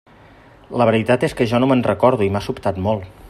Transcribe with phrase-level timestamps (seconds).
[0.81, 3.13] La veritat és que jo no me'n recordo i m'ha sobtat molt.